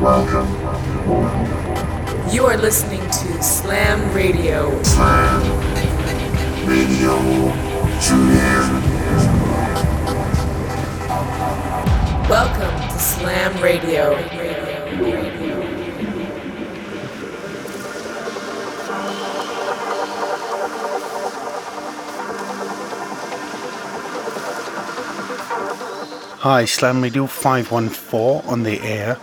[0.00, 0.06] You
[2.46, 4.82] are listening to Slam Radio.
[4.82, 5.42] Slam
[6.66, 7.18] Radio.
[8.00, 8.80] Tune in.
[12.30, 14.14] Welcome to Slam Radio.
[26.38, 29.18] Hi, Slam Radio 514 on the air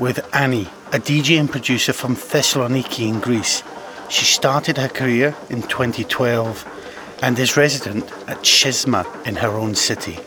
[0.00, 3.62] with Annie, a DJ and producer from Thessaloniki in Greece.
[4.08, 10.18] She started her career in 2012 and is resident at Schisma in her own city.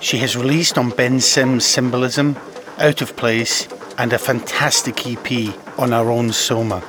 [0.00, 2.36] She has released on Ben Sims Symbolism,
[2.76, 3.66] Out of Place,
[3.96, 6.82] and a fantastic EP on her own Soma.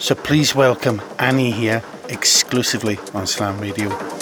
[0.00, 4.21] So please welcome Annie here exclusively on Slam Radio.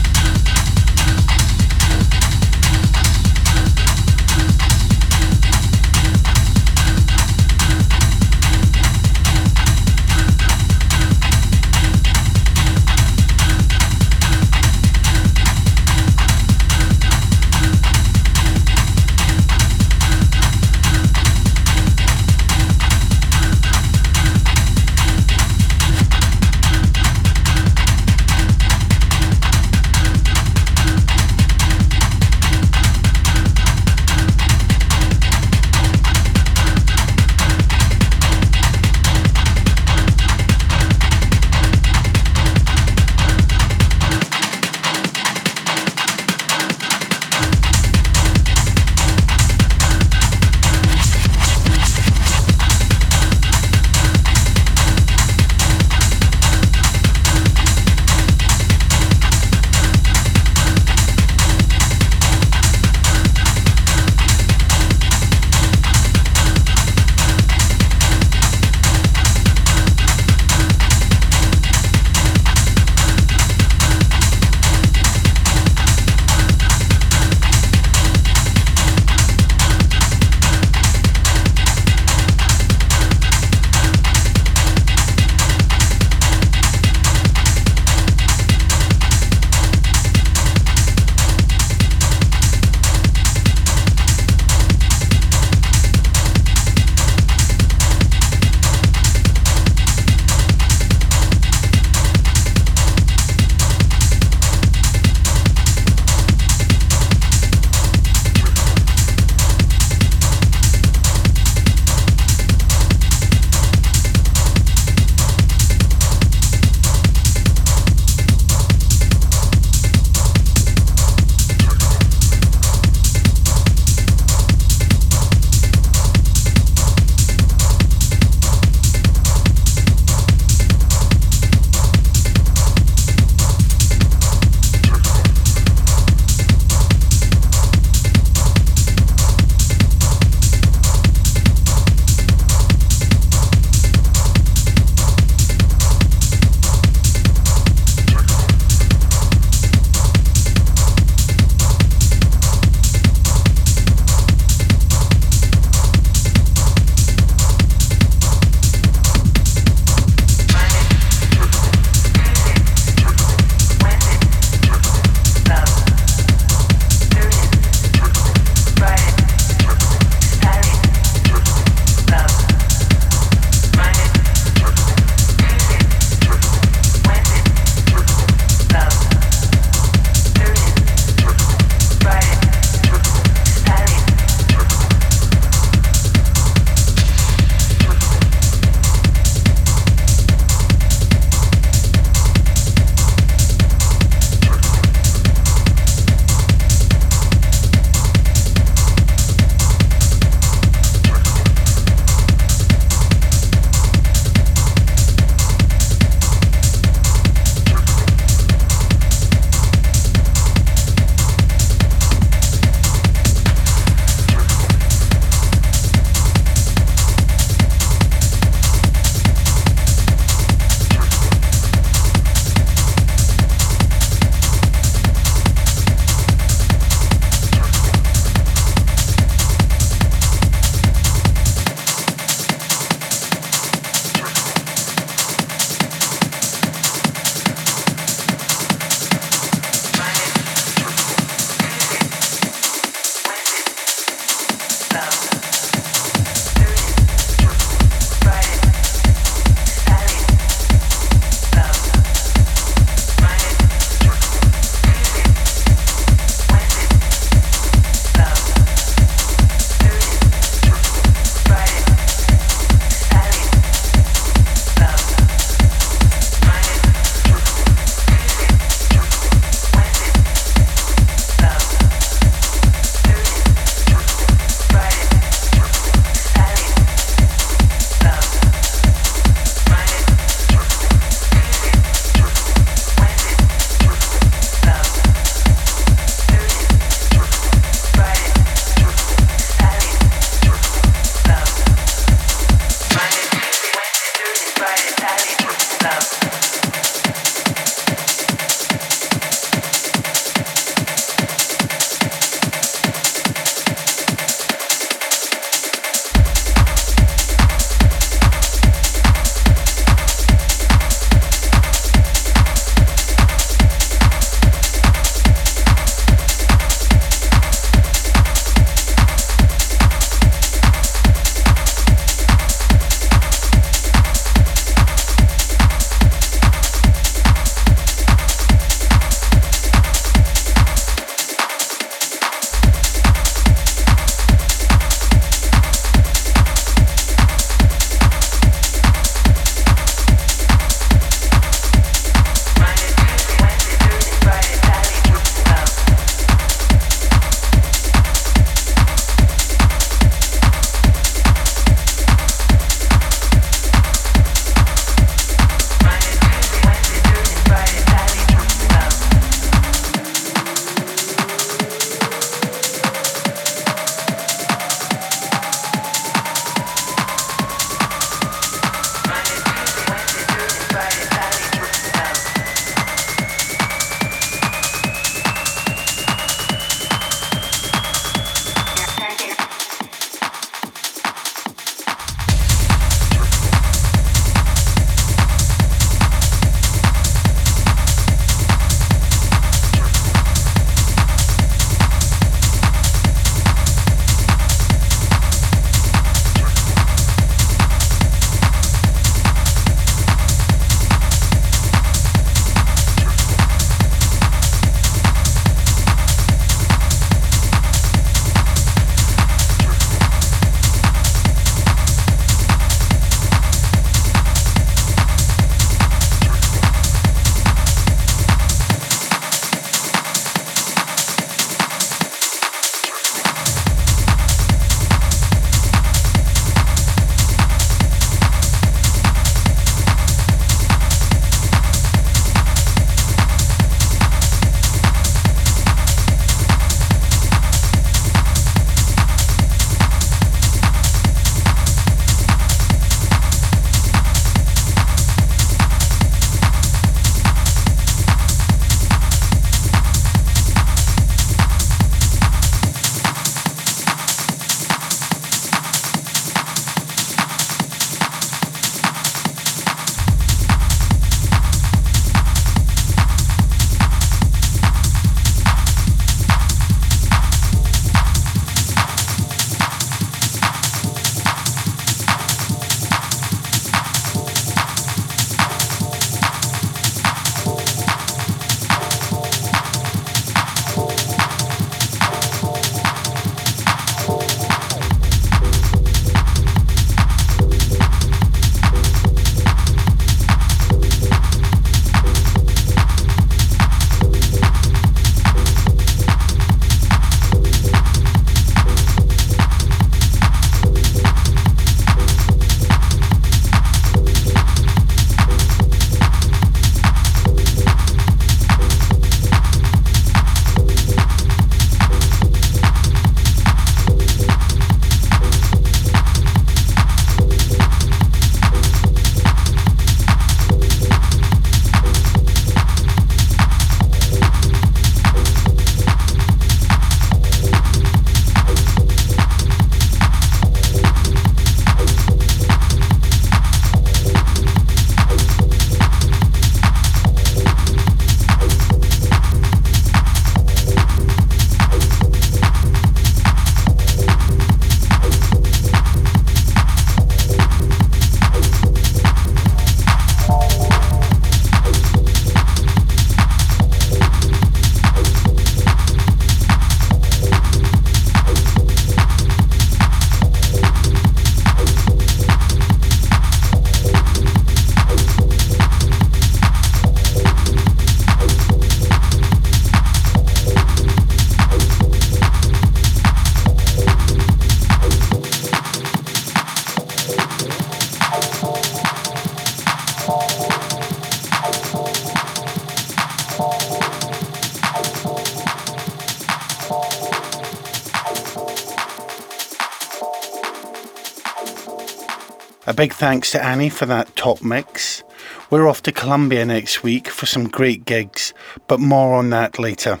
[592.84, 595.02] Big thanks to Annie for that top mix.
[595.48, 598.34] We're off to Colombia next week for some great gigs,
[598.66, 600.00] but more on that later.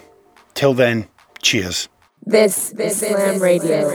[0.52, 1.08] Till then,
[1.40, 1.88] cheers.
[2.26, 3.40] This, this is Slam.
[3.40, 3.88] Radio.